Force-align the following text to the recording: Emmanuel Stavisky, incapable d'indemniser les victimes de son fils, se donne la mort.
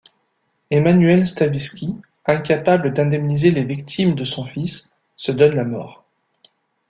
Emmanuel 0.71 1.27
Stavisky, 1.27 1.95
incapable 2.27 2.91
d'indemniser 2.91 3.51
les 3.51 3.63
victimes 3.63 4.15
de 4.15 4.23
son 4.23 4.45
fils, 4.47 4.95
se 5.15 5.31
donne 5.31 5.55
la 5.55 5.63
mort. 5.63 6.03